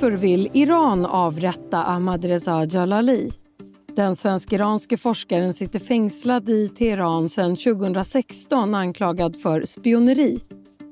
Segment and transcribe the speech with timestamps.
[0.00, 3.30] Varför vill Iran avrätta Ahmadreza Jalali?
[3.96, 10.40] Den svensk-iranske forskaren sitter fängslad i Teheran sedan 2016 anklagad för spioneri.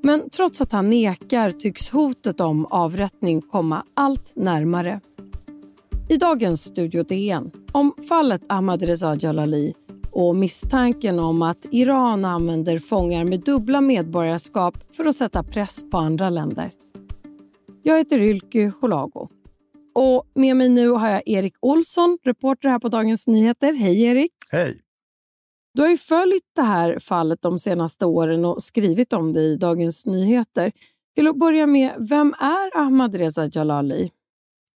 [0.03, 4.99] Men trots att han nekar tycks hotet om avrättning komma allt närmare.
[6.09, 9.73] I dagens Studio DN om fallet Ahmadreza Jalali
[10.11, 15.97] och misstanken om att Iran använder fångar med dubbla medborgarskap för att sätta press på
[15.97, 16.71] andra länder.
[17.83, 19.29] Jag heter Ylke Holago.
[19.95, 23.73] Och med mig nu har jag Erik Olsson, reporter här på Dagens Nyheter.
[23.73, 24.31] Hej Erik!
[24.49, 24.81] Hej!
[25.73, 29.55] Du har ju följt det här fallet de senaste åren och skrivit om det i
[29.55, 30.71] Dagens Nyheter.
[31.15, 34.11] Till att börja med, vem är Ahmadreza Jalali?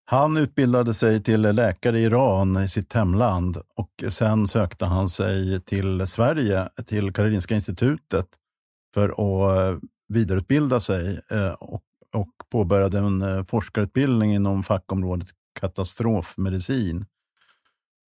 [0.06, 3.58] Han utbildade sig till läkare i Iran, i sitt hemland.
[3.76, 8.28] och Sen sökte han sig till Sverige, till Karolinska institutet
[8.94, 15.28] för att vidareutbilda sig eh, och och påbörjade en eh, forskarutbildning inom fackområdet
[15.60, 17.06] katastrofmedicin.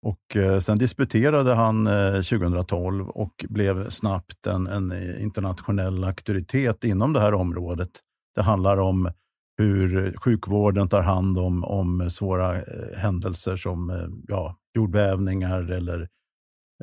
[0.05, 7.13] Och eh, sen disputerade han eh, 2012 och blev snabbt en, en internationell auktoritet inom
[7.13, 7.89] det här området.
[8.35, 9.11] Det handlar om
[9.57, 12.61] hur sjukvården tar hand om, om svåra
[12.97, 16.07] händelser som ja, jordbävningar eller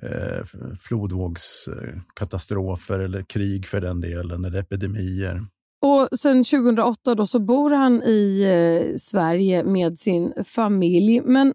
[0.03, 0.45] eh,
[0.81, 5.47] flodvågskatastrofer eller krig för den delen, eller epidemier.
[5.83, 11.21] Och Sen 2008 då så bor han i eh, Sverige med sin familj.
[11.21, 11.55] Men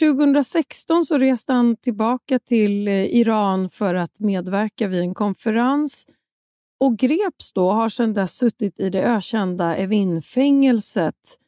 [0.00, 6.06] 2016 så reste han tillbaka till eh, Iran för att medverka vid en konferens
[6.80, 11.38] och greps då och har sedan dess suttit i det ökända Evinfängelset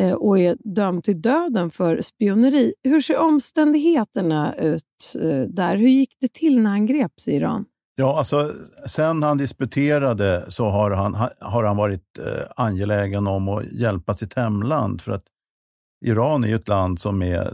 [0.00, 2.74] eh, och är dömd till döden för spioneri.
[2.82, 5.76] Hur ser omständigheterna ut eh, där?
[5.76, 7.64] Hur gick det till när han greps i Iran?
[7.96, 8.54] Ja, alltså,
[8.86, 14.34] sen han disputerade så har han, har han varit eh, angelägen om att hjälpa sitt
[14.34, 15.00] hemland.
[15.00, 15.24] För att
[16.06, 17.52] Iran är ju ett land som är eh,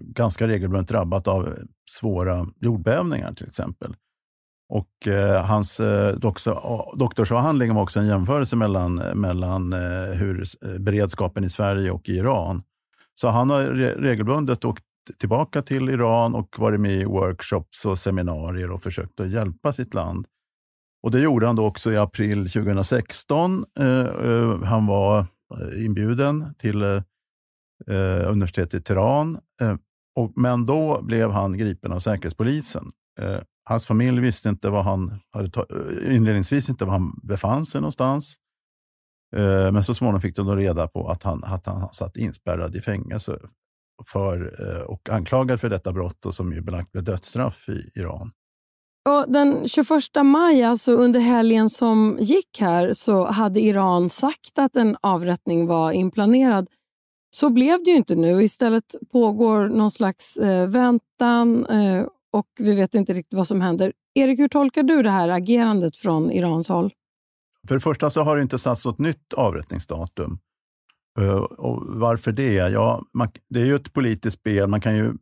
[0.00, 1.54] ganska regelbundet drabbat av
[1.90, 3.94] svåra jordbävningar till exempel.
[4.68, 6.16] Och eh, hans eh,
[6.94, 12.16] doktorsavhandling var också en jämförelse mellan, mellan eh, hur eh, beredskapen i Sverige och i
[12.16, 12.62] Iran.
[13.14, 14.84] Så han har re regelbundet åkt
[15.18, 19.94] tillbaka till Iran och varit med i workshops och seminarier och försökt att hjälpa sitt
[19.94, 20.26] land.
[21.02, 23.64] Och Det gjorde han då också i april 2016.
[23.78, 27.02] Eh, eh, han var eh, inbjuden till eh,
[28.28, 29.38] universitetet i Teheran.
[30.16, 32.90] och, men då blev han gripen av Säkerhetspolisen.
[33.64, 35.50] hans familj visste inte vad han hade
[36.06, 38.36] inledningsvis inte var han befann sig någonstans.
[39.72, 42.80] Men så småningom fick de då reda på att han, att han satt inspärrad i
[42.80, 43.38] fängelse
[44.06, 48.30] för eh, och anklagad för detta brott och som är belagt med dödsstraff i Iran.
[49.08, 49.88] Och den 21
[50.24, 55.92] maj, alltså under helgen som gick här, så hade Iran sagt att en avrättning var
[55.92, 56.68] inplanerad.
[57.30, 58.42] Så blev det ju inte nu.
[58.42, 63.92] Istället pågår någon slags eh, väntan eh, och vi vet inte riktigt vad som händer.
[64.14, 66.92] Erik, hur tolkar du det här agerandet från Irans håll?
[67.68, 70.38] För det första så har det inte satts något nytt avrättningsdatum.
[71.20, 72.54] Eh, och varför det?
[72.54, 74.68] Ja, man, det är ju ett politiskt spel.
[74.68, 75.12] Man kan ju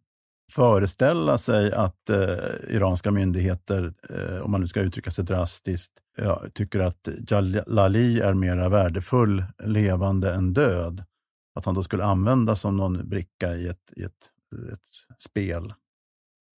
[0.52, 6.42] föreställa sig att eh, iranska myndigheter, eh, om man nu ska uttrycka sig drastiskt, ja,
[6.54, 11.04] tycker att Jalali är mer värdefull levande än död.
[11.54, 14.30] Att han då skulle användas som någon bricka i ett, i ett,
[14.72, 15.72] ett spel.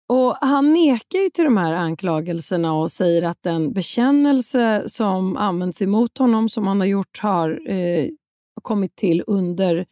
[0.08, 5.82] Och Han nekar ju till de här anklagelserna och säger att den bekännelse som används
[5.82, 8.08] emot honom, som han har gjort, har eh,
[8.62, 9.86] kommit till under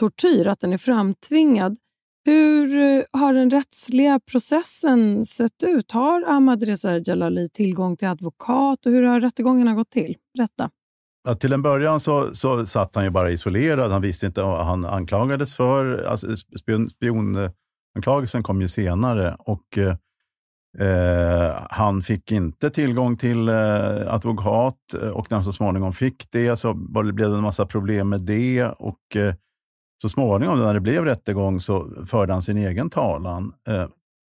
[0.00, 1.76] tortyr, att den är framtvingad.
[2.24, 5.92] Hur eh, har den rättsliga processen sett ut?
[5.92, 10.16] Har Ahmadreza Jalali tillgång till advokat och hur har rättegångarna gått till?
[10.34, 10.70] Berätta.
[11.28, 13.92] Ja, till en början så, så satt han ju bara isolerad.
[13.92, 16.02] Han visste inte vad han anklagades för.
[16.02, 19.36] Alltså, spion, spionanklagelsen kom ju senare.
[19.38, 19.96] och eh,
[20.78, 26.30] eh, han fick inte tillgång till eh, advokat eh, och när han så småningom fick
[26.30, 28.64] det så blev det en massa problem med det.
[28.64, 29.34] och eh,
[30.02, 33.52] Så småningom när det blev rättegång så förde han sin egen talan.
[33.68, 33.86] Eh,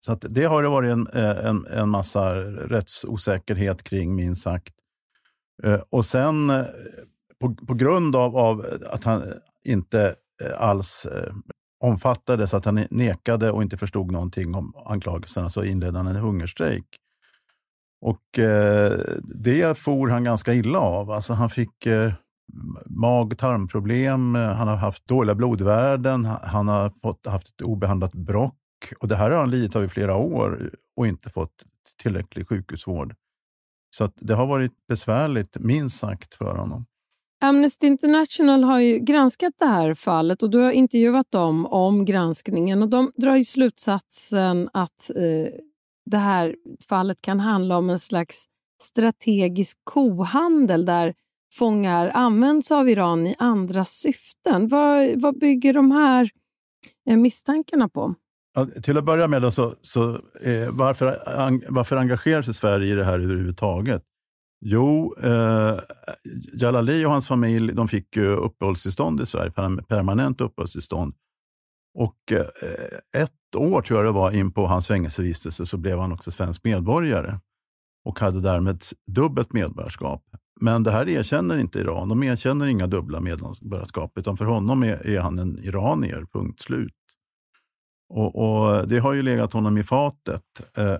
[0.05, 4.73] så det har det varit en, eh, en, en massa rättsosäkerhet kring, minst sagt.
[5.63, 6.47] Eh, och sen
[7.39, 9.33] på, på grund av, av, att han
[9.65, 10.15] inte
[10.57, 11.07] alls
[11.79, 16.85] omfattades, att han nekade och inte förstod någonting om anklagelserna, så inledde han en hungerstrejk.
[18.01, 21.11] Och eh, det for han ganska illa av.
[21.11, 22.13] Alltså han fick eh,
[22.85, 28.55] mag tarmproblem, han har haft dåliga blodvärden, han har fått, haft ett obehandlat brock.
[28.99, 31.63] Och det här har han lidit av i flera år och inte fått
[32.01, 33.15] tillräcklig sjukhusvård.
[33.95, 36.85] Så det har varit besvärligt, minst sagt, för honom.
[37.41, 42.83] Amnesty International har ju granskat det här fallet och du har intervjuat dem om granskningen
[42.83, 45.53] och de drar ju slutsatsen att eh,
[46.05, 46.55] det här
[46.89, 48.45] fallet kan handla om en slags
[48.81, 51.13] strategisk kohandel där
[51.53, 54.67] fångar används av Iran i andra syften.
[54.67, 56.29] Vad, vad bygger de här
[57.09, 58.15] eh, misstankarna på?
[58.55, 62.93] Ja, till att börja med, då, så, så eh, varför, an, varför engagerar sig Sverige
[62.93, 64.03] i det här överhuvudtaget?
[64.61, 65.79] Jo, eh,
[66.53, 69.51] Jalali och hans familj de fick ju uppehållstillstånd i Sverige,
[69.87, 71.13] permanent uppehållstillstånd.
[71.93, 76.11] Och eh, ett år tror jag det var in på hans fängelsevistelse så blev han
[76.11, 77.39] också svensk medborgare
[78.05, 80.23] och hade därmed dubbelt medborgarskap.
[80.61, 82.09] Men det här erkänner inte Iran.
[82.09, 86.93] De erkänner inga dubbla medborgarskap, utan för honom är, är han en iranier, punkt slut.
[88.09, 90.43] Och, och, Det har ju legat honom i fatet.
[90.77, 90.95] Eh,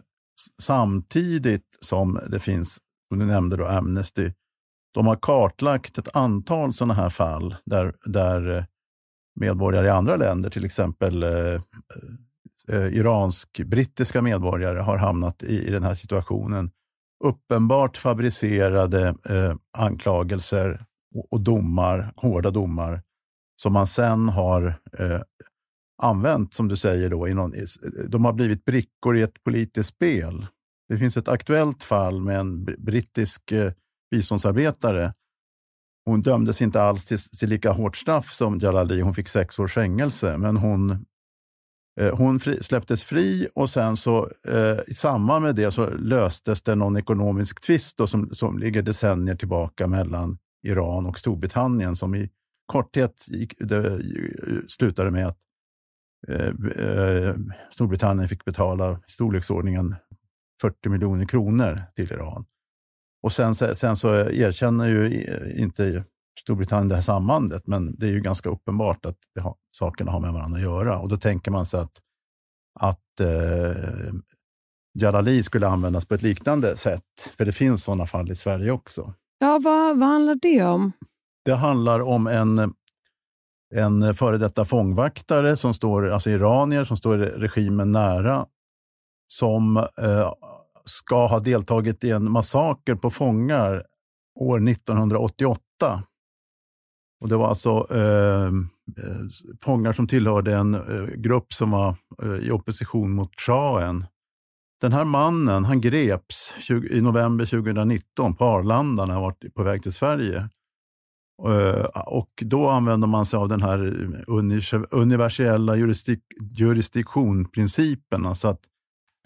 [0.62, 2.80] samtidigt som det finns,
[3.10, 4.32] som du nämnde, då, Amnesty.
[4.94, 8.64] De har kartlagt ett antal sådana här fall där, där eh,
[9.40, 11.62] medborgare i andra länder, till exempel eh,
[12.70, 16.72] eh, iransk-brittiska medborgare, har hamnat i, i den här situationen
[17.24, 20.86] uppenbart fabricerade eh, anklagelser
[21.16, 23.02] och, och, domar, hårda domar,
[23.62, 25.22] som man sen har eh,
[26.02, 27.54] använt, som du säger, då, i någon,
[28.08, 30.48] de har blivit brickor i ett politiskt spel.
[30.90, 33.72] Det finns ett aktuellt fall med en brittisk eh,
[34.12, 35.14] biståndsarbetare.
[36.06, 39.02] Hon dömdes inte alls till, till lika hårt straff som Jalali.
[39.02, 41.06] Hon fick sex års fängelse, men hon
[42.00, 46.62] Eh, hon fri, släpptes fri och sen så eh, i samband med det så löstes
[46.62, 52.30] det någon ekonomisk tvist som, som ligger decennier tillbaka mellan Iran och Storbritannien som i
[52.66, 54.00] korthet gick, det, eh,
[54.68, 55.38] slutade med att
[56.28, 56.48] eh,
[56.86, 57.36] eh,
[57.74, 59.96] Storbritannien fick betala i storleksordningen
[60.62, 62.46] 40 miljoner kronor till Iran.
[63.24, 65.26] Och sen, sen så erkänner ju
[65.58, 66.04] inte
[66.40, 70.34] Storbritannien det här sambandet, men det är ju ganska uppenbart att har, sakerna har med
[70.34, 71.00] varandra att göra.
[71.00, 72.02] Och då tänker man sig att,
[72.80, 74.14] att eh,
[75.00, 79.14] Jalali skulle användas på ett liknande sätt, för det finns sådana fall i Sverige också.
[79.40, 80.92] Ja, vad, vad handlar det om?
[81.46, 82.74] Det handlar om en,
[83.76, 88.46] en före detta fångvaktare, som står, alltså iranier som står regimen nära,
[89.32, 90.34] som eh,
[90.86, 93.84] ska ha deltagit i en massaker på fångar
[94.40, 96.04] år 1988
[97.22, 98.68] och det var alltså ehm,
[98.98, 99.22] eh,
[99.62, 104.06] fångar som tillhörde en eh, grupp som var eh, i opposition mot shahen.
[104.82, 109.64] Den här mannen han greps 20, i november 2019 på Arlanda när han var på
[109.64, 110.50] väg till Sverige.
[111.48, 113.80] Eh, och då använde man sig av den här
[114.92, 116.20] universella jurisdik,
[116.52, 118.26] jurisdiktionprincipen.
[118.26, 118.62] Alltså att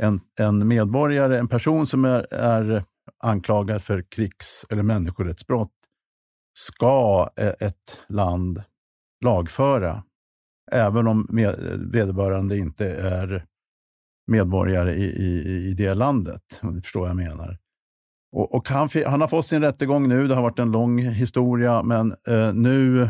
[0.02, 2.84] en, en medborgare, en person som är, är
[3.24, 5.72] anklagad för krigs eller människorättsbrott
[6.54, 8.64] ska eh, ett land
[9.24, 10.04] lagföra,
[10.72, 11.28] även om
[11.92, 13.46] vederbörande inte är
[14.28, 16.60] medborgare i, i, i det landet.
[16.62, 17.58] Om du förstår vad jag menar.
[18.36, 20.28] Och, och han, han, har fått sin rättegång nu.
[20.28, 23.10] Det har varit en lång historia, men eh, nu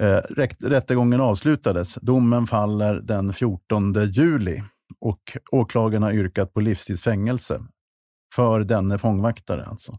[0.00, 0.20] eh,
[0.60, 1.94] rättegången avslutades.
[1.94, 4.62] Domen faller den 14 juli
[5.00, 5.20] och
[5.52, 7.62] åklagaren har yrkat på livstidsfängelse
[8.34, 9.64] för denne fångvaktare.
[9.64, 9.98] Alltså.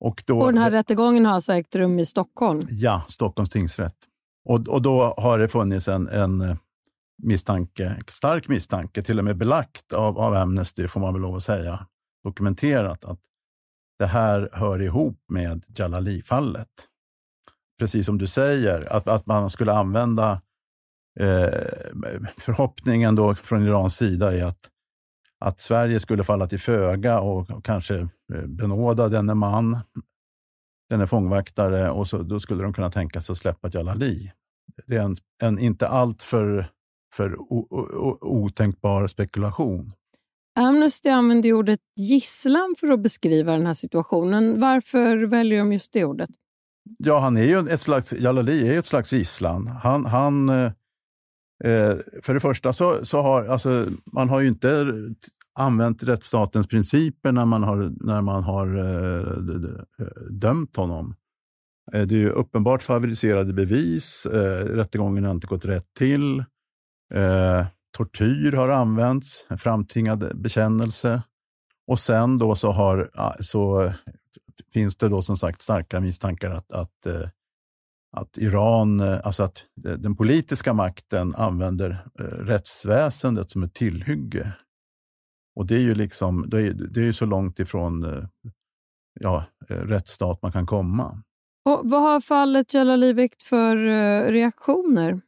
[0.00, 2.60] Och, då, och den här rättegången har alltså ägt rum i Stockholm?
[2.70, 3.96] Ja, Stockholms tingsrätt.
[4.44, 6.56] Och, och då har det funnits en, en eh,
[7.22, 11.42] misstanke, stark misstanke, till och med belagt av, av Amnesty, får man väl lov att
[11.42, 11.86] säga,
[12.24, 13.20] dokumenterat att
[13.98, 16.68] det här hör ihop med Jalali-fallet.
[17.78, 20.40] Precis som du säger, att, att man skulle använda
[22.38, 24.70] förhoppningen då från Irans sida är att
[25.40, 27.98] att Sverige skulle falla till föga och, och kanske
[28.34, 29.78] eh, benåda denne man,
[30.90, 34.32] denne fångvaktare och så, då skulle de kunna tänka sig att släppa Jalali.
[34.86, 36.66] Det är en, en inte alltför
[37.14, 37.36] för
[38.24, 39.92] otänkbar spekulation.
[40.58, 44.60] Amnesty använder ordet gisslan för att beskriva den här situationen.
[44.60, 46.30] Varför väljer de just det ordet?
[46.98, 49.66] Ja, han är ju ett slags, Jalali är ett slags gisslan.
[49.66, 50.50] Han, han
[51.64, 54.94] eh, för det första så, så har alltså, man har ju inte
[55.58, 61.14] använt rättsstatens principer när man har, när man har eh, eh, dömt honom.
[61.92, 64.26] Eh, det är ju uppenbart favoriserade bevis.
[64.26, 66.38] Eh, rättegången har inte gått rätt till.
[67.14, 71.22] Eh, tortyr har använts, en framtvingad bekännelse.
[71.86, 73.92] Och sen då så, har, så eh,
[74.72, 77.28] finns det då som sagt starka misstankar att, att eh,
[78.16, 84.52] att Iran, eh, alltså att den politiska makten använder eh, rättsväsendet som ett tillhygge.
[85.56, 88.24] Och det är ju liksom, det är, det är så långt ifrån eh,
[89.20, 91.22] ja, rättsstat man kan komma.
[91.64, 93.76] Och vad har fallet Jalali väckt för
[94.32, 95.20] reaktioner?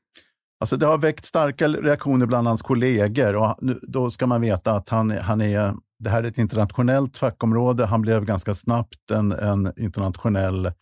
[0.61, 4.89] Alltså det har väckt starka reaktioner bland hans kollegor och då ska man veta att
[4.89, 7.87] han, han är, det här är ett internationellt fackområde.
[7.87, 10.73] Han blev ganska snabbt en, en internationell,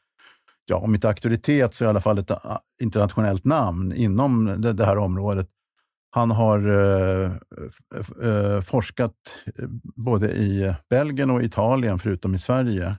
[0.71, 4.87] ja om inte auktoritet så i alla fall ett äh, internationellt namn inom det, det
[4.87, 5.49] här området.
[6.11, 7.33] Han har eh,
[8.23, 9.15] eh, forskat
[9.59, 12.97] eh, både i Belgien och Italien, förutom i Sverige.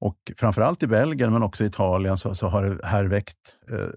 [0.00, 3.88] Och framförallt i Belgien, men också i Italien, så, så har det här väckt eh,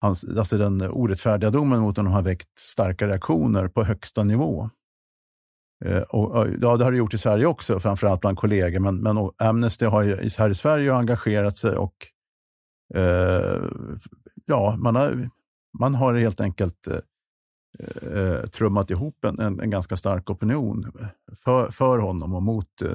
[0.00, 4.70] hans, alltså den orättfärdiga domen mot honom har väckt starka reaktioner på högsta nivå.
[5.84, 8.80] Eh, och, ja, det har det gjort i Sverige också, framförallt bland kollegor.
[8.80, 11.94] Men, men Amnesty har ju, här i Sverige engagerat sig och
[12.94, 13.62] eh,
[14.46, 15.30] ja, man har,
[15.78, 16.98] man har helt enkelt eh,
[18.12, 20.92] eh, trummat ihop en, en, en, ganska stark opinion
[21.44, 22.90] för, för honom och mot eh,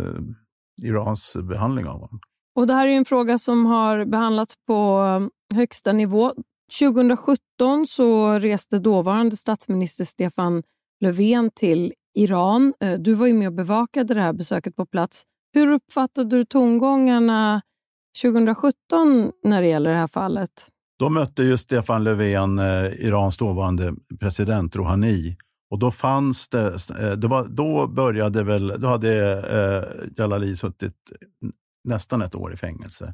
[0.84, 2.20] Irans behandling av honom.
[2.56, 6.34] Och Det här är en fråga som har behandlats på um, högsta nivå.
[6.80, 10.64] 2017 så reste dåvarande statsminister Stefan
[11.00, 12.74] Löfven till Iran.
[12.80, 15.24] Eh, du var ju med och bevakade det här besöket på plats.
[15.54, 17.62] Hur uppfattade du tongångarna
[18.22, 20.68] 2017 när det gäller det här fallet?
[21.00, 25.38] Då mötte ju Stefan Löfven eh, Irans dåvarande president Rouhani.
[25.72, 26.68] Och då fanns det,
[27.00, 30.96] eh, det var, då började väl, då hade eh, Jalali suttit
[31.84, 33.14] nästan ett år i fängelse.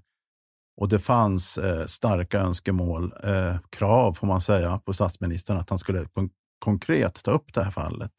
[0.82, 5.80] Och det fanns eh, starka önskemål, eh, krav får man säga, på statsministern att han
[5.80, 8.12] skulle kon konkret ta upp det här fallet.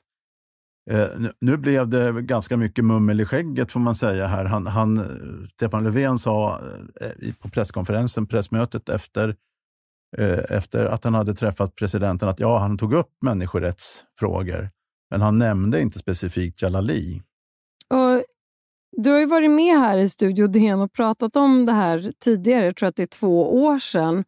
[0.91, 1.09] Eh,
[1.41, 4.45] nu, blev det ganska mycket mummel i skägget får man säga här.
[4.45, 5.05] Han, han, eh,
[5.53, 6.61] Stefan Löfven sa
[7.01, 9.37] eh, på presskonferensen, pressmötet efter,
[10.49, 14.71] efter att han hade träffat presidenten att ja, han tog upp människorättsfrågor,
[15.11, 17.23] men han nämnde inte specifikt Jalali.
[17.89, 18.25] Och
[18.97, 22.65] du har ju varit med här i Studio DN och pratat om det här tidigare,
[22.65, 24.25] jag tror att det är två år sedan,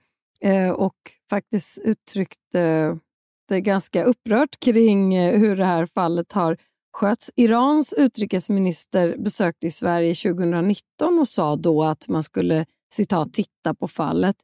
[0.75, 0.97] och
[1.31, 2.55] faktiskt uttryckt
[3.51, 6.57] Eh, ganska upprört kring eh, hur det här fallet har
[6.93, 7.31] skötts.
[7.37, 14.37] Irans utrikesminister besökte Sverige 2019 och sa då att man skulle citat, titta på fallet.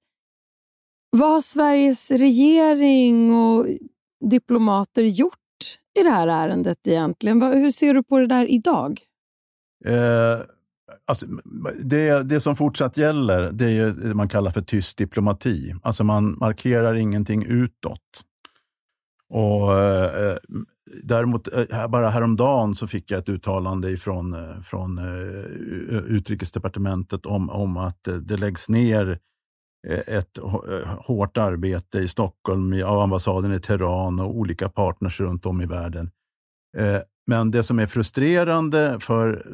[1.10, 3.66] Vad har Sveriges regering och
[4.30, 5.34] diplomater gjort
[5.98, 7.42] i det här ärendet egentligen?
[7.42, 9.00] Hur ser du på det där idag?
[9.84, 10.40] Eh,
[11.06, 11.26] alltså,
[11.84, 15.74] det, det som fortsatt gäller det är det man kallar för tyst diplomati.
[15.82, 18.25] Alltså man markerar ingenting utåt.
[19.28, 20.36] Och, eh, eh
[21.02, 27.50] däremot, eh, bara häromdagen så fick jag ett uttalande ifrån, eh, från eh, utrikesdepartementet om,
[27.50, 29.18] om att eh, det läggs ner
[30.06, 30.38] ett
[30.98, 36.10] hårt arbete i Stockholm, av ambassaden i Teheran och olika partners runt om i världen.
[37.26, 39.46] Men det som är frustrerande för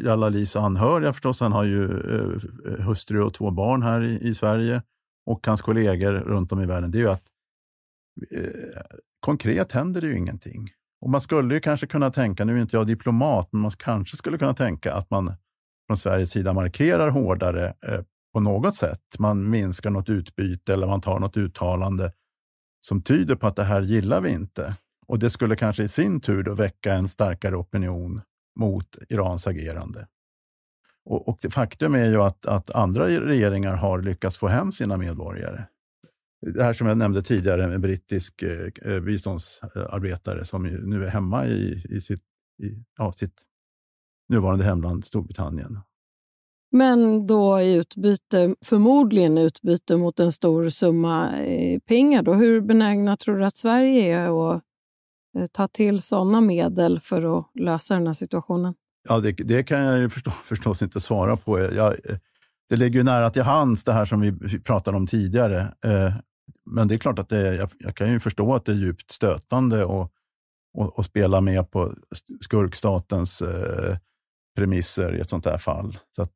[0.00, 1.88] Jalalis anhöriga förstås, han har ju
[2.78, 4.82] hustru och två barn här i, i, Sverige
[5.26, 7.24] och hans kollegor runt om i världen, det är ju att
[9.22, 10.70] konkret händer det ju ingenting.
[11.00, 14.16] Och man skulle ju kanske kunna tänka, nu är inte jag diplomat, men man kanske
[14.16, 15.34] skulle kunna tänka att man
[15.86, 18.00] från Sveriges sida markerar hårdare eh,
[18.32, 19.18] på något sätt.
[19.18, 22.12] Man minskar något utbyte eller man tar något uttalande
[22.80, 24.76] som tyder på att det här gillar vi inte.
[25.06, 28.20] Och det skulle kanske i sin tur då väcka en starkare opinion
[28.58, 30.06] mot Irans agerande.
[31.04, 35.64] Och, och faktum är ju att, att andra regeringar har lyckats få hem sina medborgare.
[36.42, 41.84] Det här som jag nämnde tidigare, en brittisk eh, biståndsarbetare som nu är hemma i,
[41.88, 42.22] i, sitt,
[42.62, 43.42] i ja, sitt
[44.28, 45.78] nuvarande hemland Storbritannien.
[46.70, 52.22] Men då i utbyte, förmodligen utbyte mot en stor summa eh, pengar.
[52.22, 52.34] Då.
[52.34, 54.62] Hur benägna tror du att Sverige är att
[55.38, 58.74] Eh, ta till sådana medel för att lösa den här situationen?
[59.08, 61.60] Ja, det, det kan jag ju förstå, förstås inte svara på.
[61.60, 61.96] Jag,
[62.68, 65.60] det ligger ju nära till hands det här som vi pratade om tidigare.
[65.84, 66.14] Eh,
[66.70, 69.10] men det är klart att det, jag, jag kan ju förstå att det är djupt
[69.10, 70.12] stötande och,
[70.78, 71.94] och, och spela med på
[72.40, 73.96] skurkstatens eh,
[74.56, 75.98] premisser i ett sånt här fall.
[76.16, 76.26] Så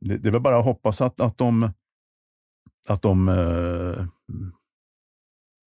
[0.00, 1.70] det, det är väl bara att hoppas att, att de,
[2.88, 4.06] att de eh,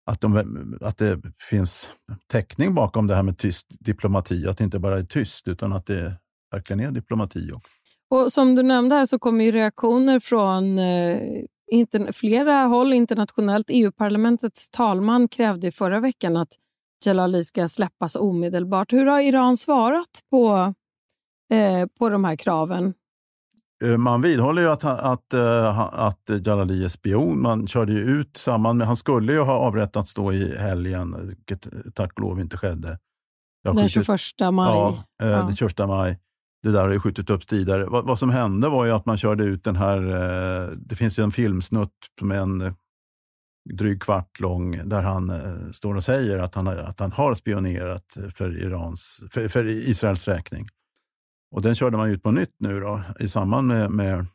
[0.05, 1.89] att, de, att det finns
[2.27, 4.47] täckning bakom det här med tyst diplomati.
[4.47, 6.13] Att det inte bara är tyst, utan att det
[6.51, 7.71] verkligen är diplomati också.
[8.09, 11.19] Och Som du nämnde här så kommer reaktioner från eh,
[11.67, 13.65] inter, flera håll internationellt.
[13.69, 16.49] EU-parlamentets talman krävde förra veckan att
[17.05, 18.93] Jalali ska släppas omedelbart.
[18.93, 20.73] Hur har Iran svarat på,
[21.53, 22.93] eh, på de här kraven?
[23.83, 27.41] Eh, man vidhåller ju att, att, eh, att Jalali är spion.
[27.41, 31.67] Man körde ju ut samman med, han skulle ju ha avrättats då i helgen, vilket
[31.95, 32.99] tack och lov inte skedde.
[33.63, 34.73] Den 21 maj.
[34.73, 35.37] Ja, eh, ja.
[35.37, 36.19] den 21 maj
[36.67, 37.85] det där har ju skjutit upp tidigare.
[37.85, 41.19] Vad, vad, som hände var ju att man körde ut den här, eh, det finns
[41.19, 42.75] ju en filmsnutt som är en
[43.73, 48.17] dryg kvart lång där han eh, står och säger att han, att han har spionerat
[48.35, 50.67] för, Irans, för, för Israels räkning.
[51.51, 54.25] Och den körde man ut på nytt nu då, i samband med, med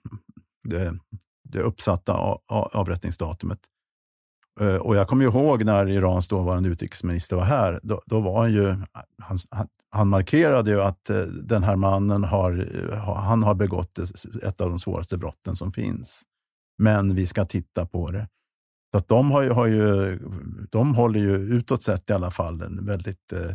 [0.64, 0.98] det,
[1.44, 2.12] det uppsatta
[2.48, 3.58] avrättningsdatumet.
[4.62, 7.81] Eh, och jag kommer ihåg när Irans dåvarande utrikesminister var här.
[7.83, 8.76] Då, då var han ju,
[9.19, 9.38] han,
[9.90, 12.66] han, markerade ju att eh, den här mannen har,
[13.16, 13.99] han har begått
[14.42, 16.23] ett av de svåraste brotten som finns.
[16.78, 18.28] Men vi ska titta på det.
[18.90, 20.19] Så att de, har ju, har ju,
[20.71, 23.54] de håller ju utåt sett i alla fall en väldigt eh,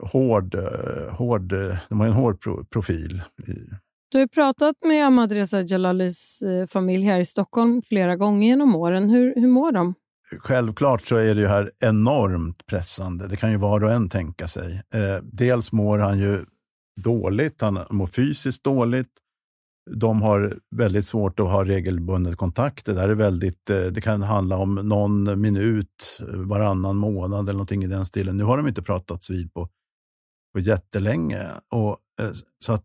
[0.00, 1.48] hård, eh, hård,
[1.88, 3.22] de har en hård pro, profil.
[4.08, 9.10] Du har pratat med Ahmadreza Jalalis familj här i Stockholm flera gånger genom åren.
[9.10, 9.94] Hur, hur mår de?
[10.30, 13.28] Självklart så är det ju här enormt pressande.
[13.28, 14.82] Det kan ju var och en tänka sig.
[14.94, 16.44] Eh, dels mår han ju
[17.04, 19.10] dåligt, han mår fysiskt dåligt.
[19.90, 22.86] De har väldigt svårt att ha regelbundet kontakt.
[22.86, 27.84] Det, där är väldigt, eh, det kan handla om någon minut varannan månad eller någonting
[27.84, 28.36] i den stilen.
[28.36, 29.68] Nu har de inte pratats vid på,
[30.54, 31.46] på jättelänge.
[31.70, 32.84] Och, eh, så att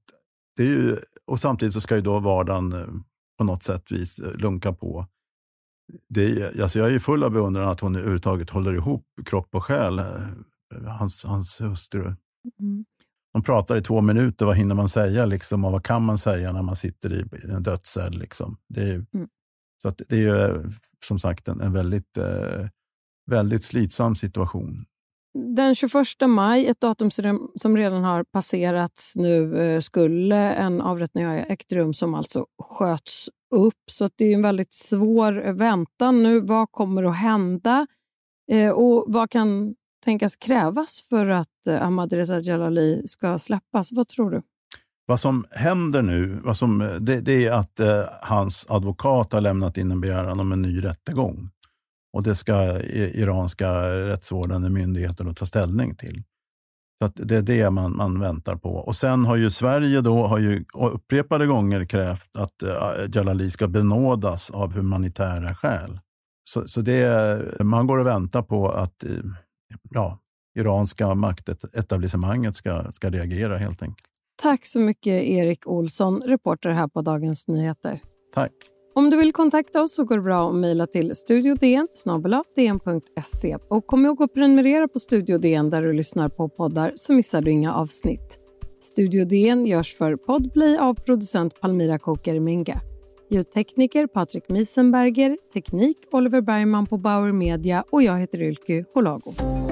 [0.55, 2.87] det är ju, och samtidigt så ska ju då vardagen eh,
[3.37, 5.07] på något sätt vis lunka på.
[6.09, 10.01] Det alltså jag är full av beundran att hon överhuvudtaget håller ihop kropp och själ,
[10.87, 12.01] hans, hans hustru.
[12.59, 12.85] Mm.
[13.33, 16.51] Man pratar i två minuter, vad hinner man säga liksom, och vad kan man säga
[16.51, 18.19] när man sitter i en dödscell?
[18.19, 18.57] Liksom.
[18.69, 19.27] Det är, mm.
[19.81, 20.71] så att det är ju
[21.05, 22.67] som sagt en, en väldigt, eh,
[23.31, 24.85] väldigt slitsam situation.
[25.55, 25.91] Den 21
[26.27, 27.11] maj, ett datum
[27.55, 33.29] som redan har passerats nu, eh, skulle en avrättning ha ägt rum som alltså sköts
[33.53, 33.83] upp.
[33.91, 36.39] Så det är en väldigt svår väntan nu.
[36.39, 37.87] Vad kommer att hända?
[38.51, 43.91] Eh, och vad kan tänkas krävas för att eh, Ahmadreza Jalali ska släppas?
[43.91, 44.41] Vad tror du?
[45.05, 49.41] Vad som händer nu vad som, eh, det, det är att eh, hans advokat har
[49.41, 51.49] lämnat in en begäran om en ny rättegång.
[52.13, 56.23] Och Det ska iranska rättsvårdande myndigheter ta ställning till.
[57.07, 58.69] Så Det är det man, man väntar på.
[58.69, 62.75] Och Sen har ju Sverige då, har ju upprepade gånger krävt att eh,
[63.09, 65.99] Jalali ska benådas av humanitära skäl.
[66.43, 69.09] Så, så det, man går och väntar på att eh,
[69.89, 70.19] ja,
[70.59, 74.07] iranska maktetablissemanget ska, ska reagera helt enkelt.
[74.41, 77.99] Tack så mycket Erik Olsson, reporter här på Dagens Nyheter.
[78.33, 78.51] Tack.
[78.95, 83.57] Om du vill kontakta oss så går det bra att mejla till studiodn e.
[83.67, 87.41] Och kom ihåg att prenumerera på Studio DN där du lyssnar på poddar så missar
[87.41, 88.39] du inga avsnitt.
[88.79, 91.99] Studio DN görs för Podplay av producent Palmira
[92.39, 92.81] Minga.
[93.29, 99.62] Ljudtekniker Patrik Miesenberger, teknik Oliver Bergman på Bauer Media och jag heter Ylke Holago.